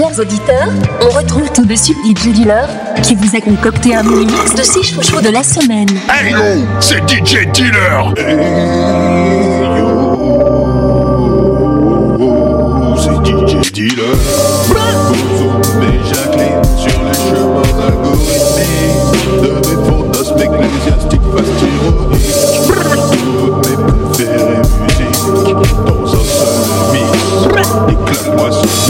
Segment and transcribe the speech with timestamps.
[0.00, 2.66] Chers auditeurs, on retrouve tout de suite DJ Dealer
[3.02, 5.90] qui vous a concocté un mini-mix de 6 chouchous de la semaine.
[6.08, 6.38] Hey yo,
[6.80, 8.14] c'est DJ Dealer
[12.96, 14.16] c'est DJ Dealer.
[15.10, 15.48] Bozo
[15.82, 21.52] et Jacqueline sur les chemins algorithmiques de mes fantasmes ecclésiastiques fast
[23.12, 23.76] Toutes mes
[24.14, 26.56] préférées musiques dans un seul
[26.94, 27.12] mix.
[27.92, 28.89] Éclate-moi ce mix.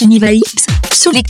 [0.00, 0.64] Sunny Vibes,
[0.94, 1.22] sous les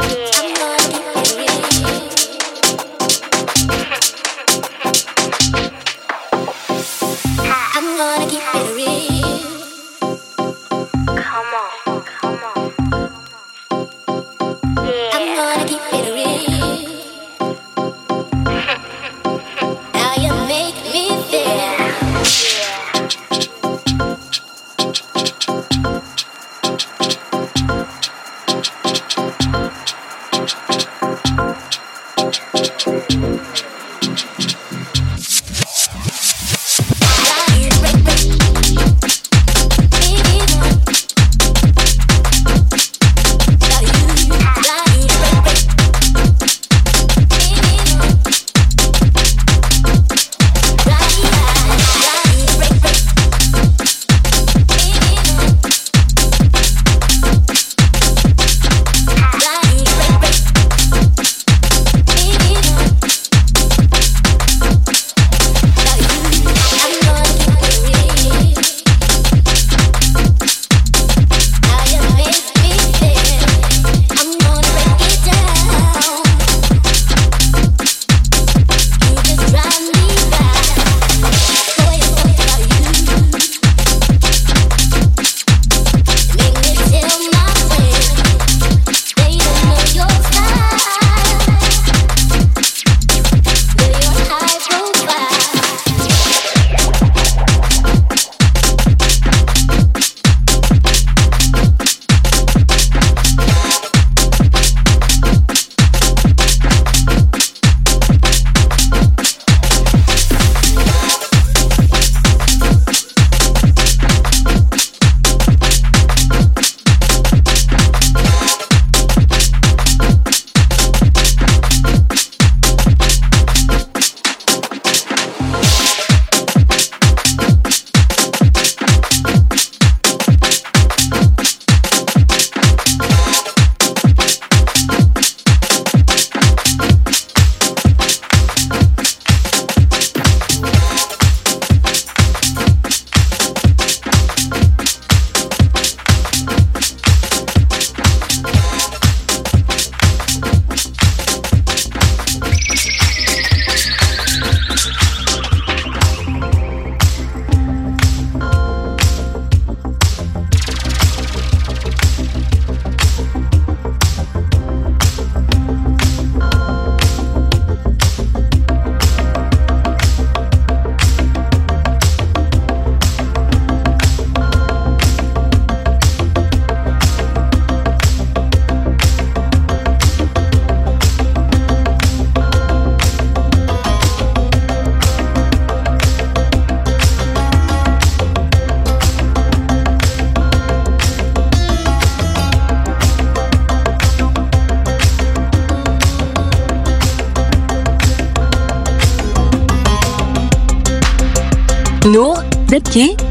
[0.00, 0.31] Yeah.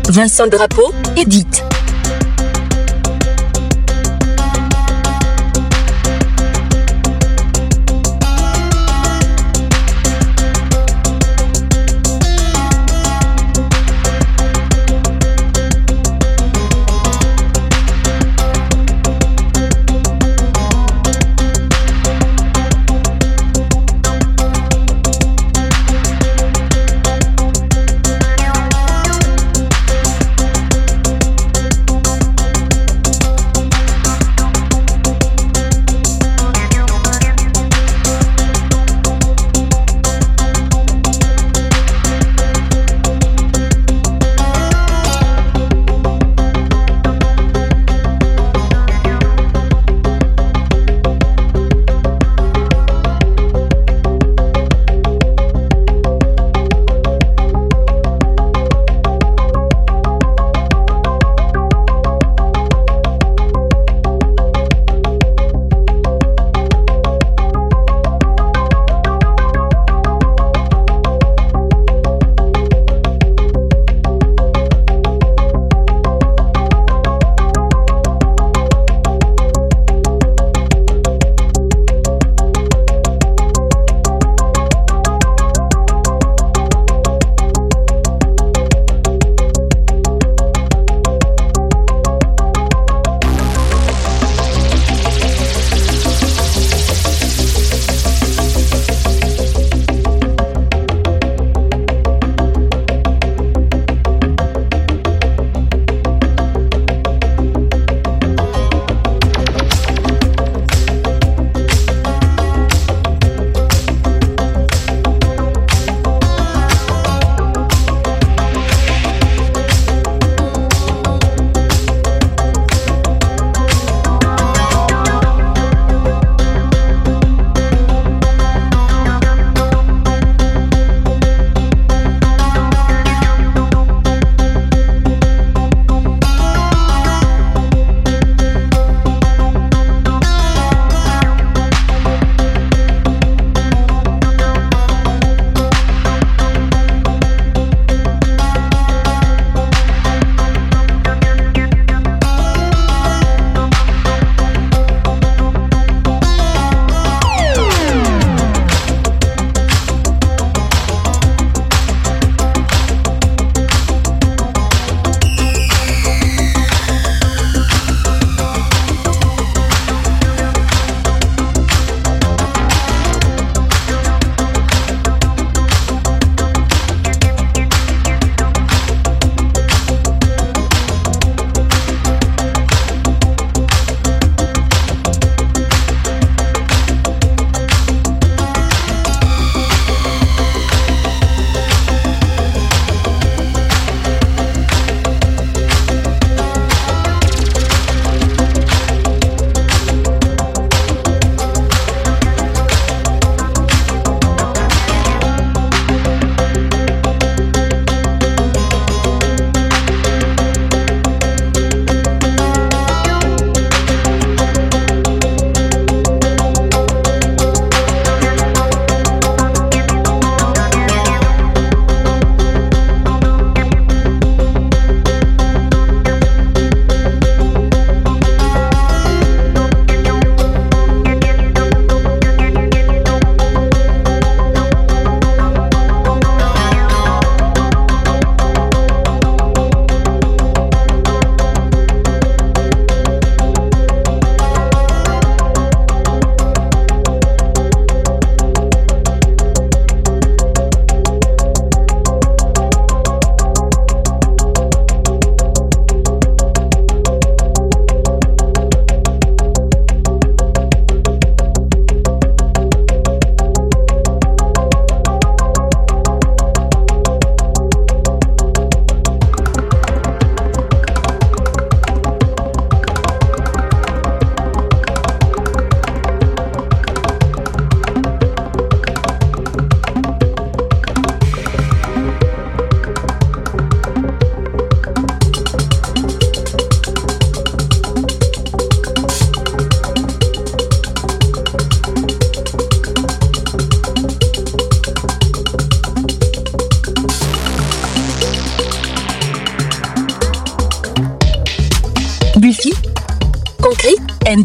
[0.09, 1.70] Vincent Drapeau, Edith.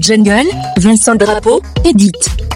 [0.07, 0.47] Jungle,
[0.79, 2.56] Vincent Drapeau, Edith.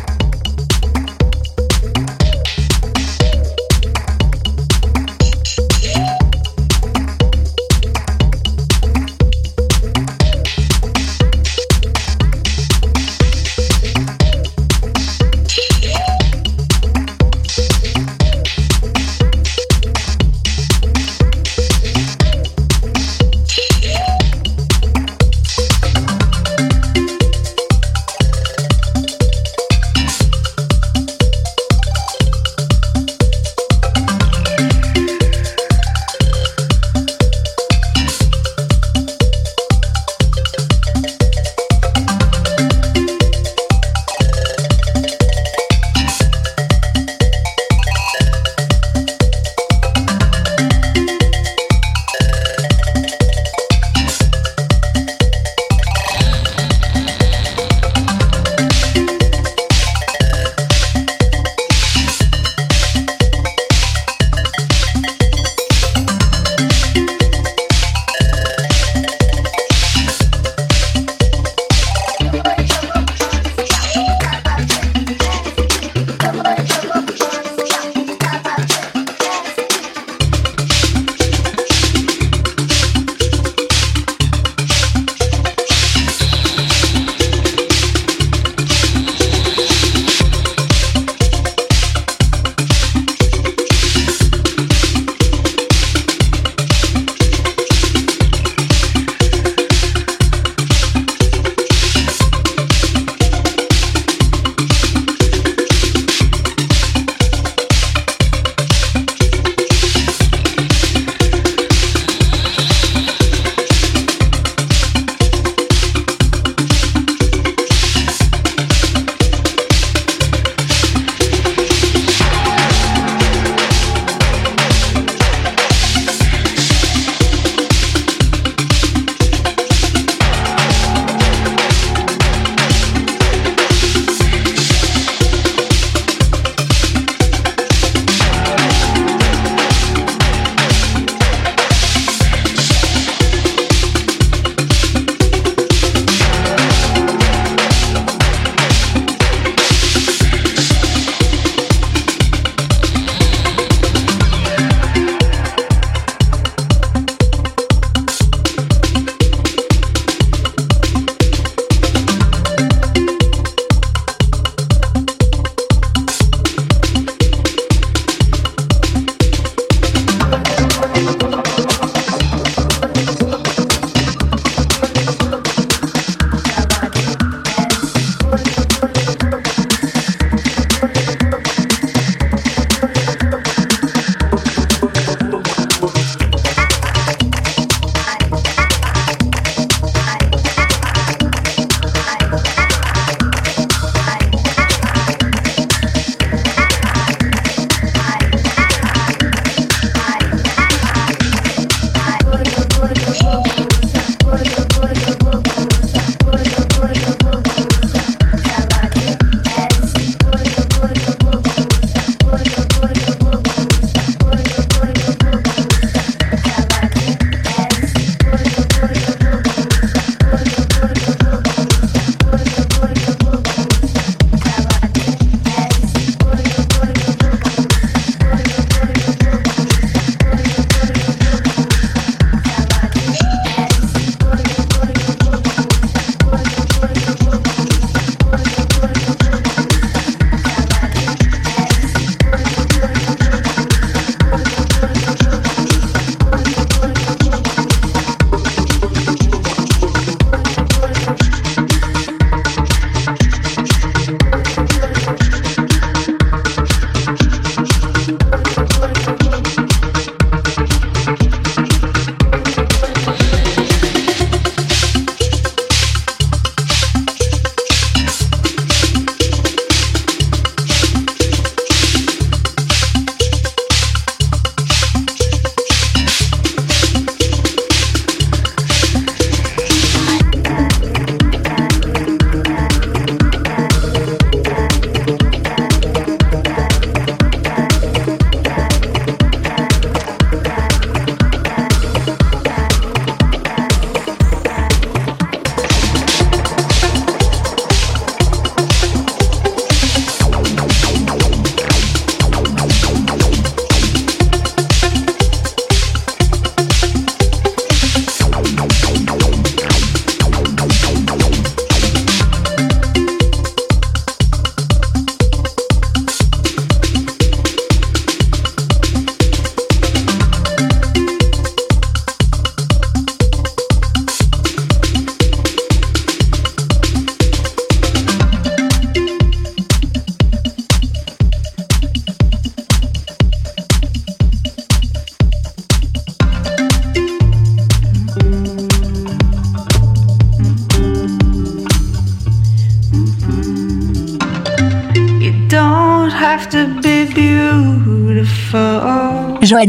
[203.23, 203.60] Oh.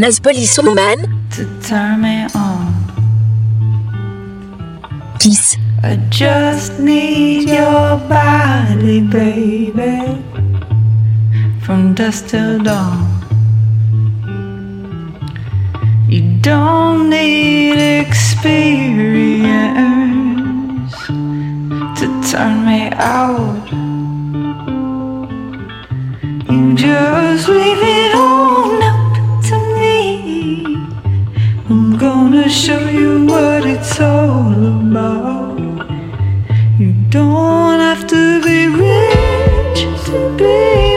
[0.04, 2.74] as poliswoman to turn me on.
[5.20, 5.58] Please.
[5.84, 10.22] I just need your body, baby.
[11.64, 13.08] From dusk till dawn.
[16.08, 19.42] You don't need experience
[21.98, 23.68] To turn me out.
[26.50, 28.61] You just leave it all
[32.32, 35.60] gonna show you what it's all about.
[36.80, 40.91] You don't have to be rich to be.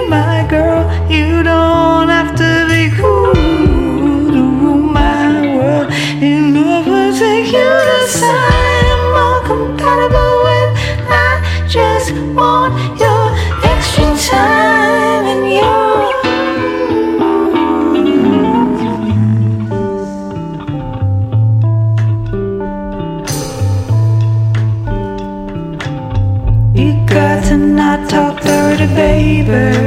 [29.47, 29.84] baby.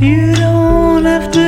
[0.00, 1.47] You don't have to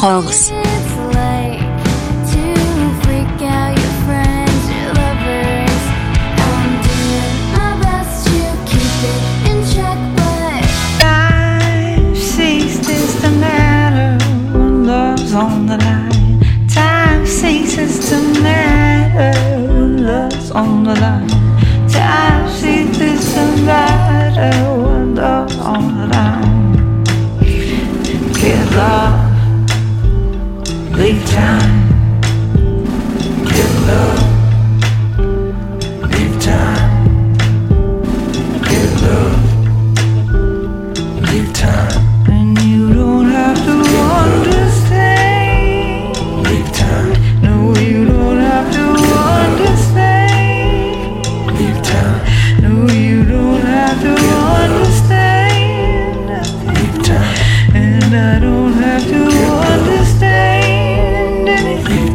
[0.00, 0.22] Royal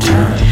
[0.04, 0.43] return.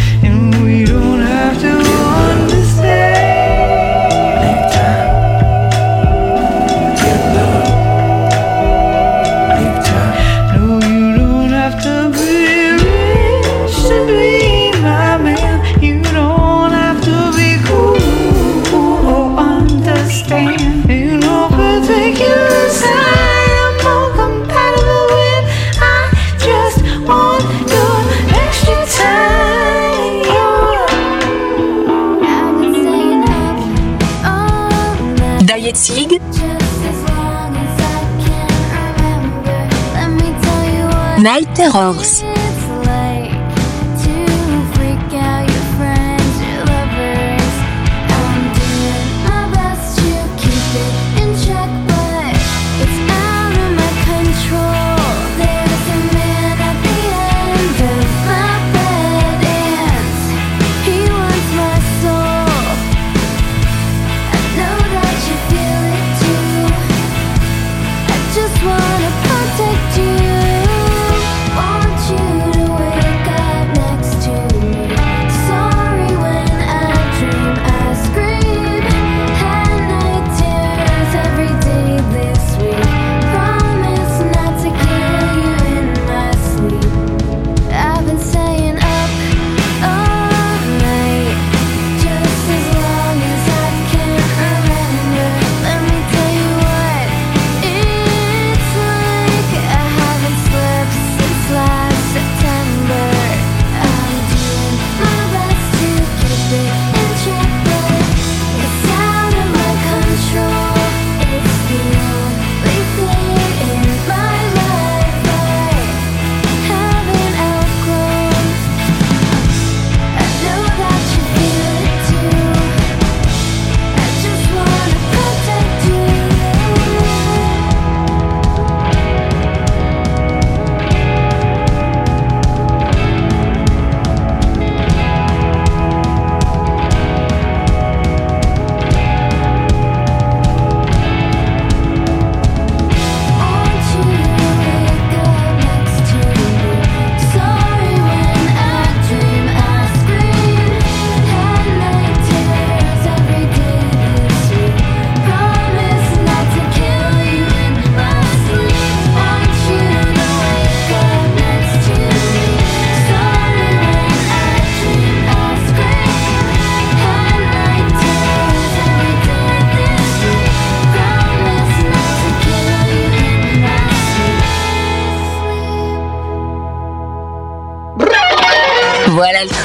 [41.61, 42.30] Interors.